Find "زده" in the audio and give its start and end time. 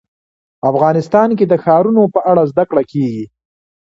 2.51-2.63